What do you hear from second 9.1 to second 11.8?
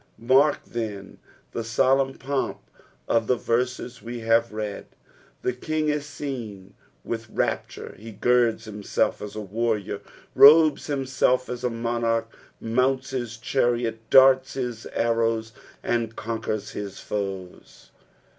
as a warrior, robes him self as a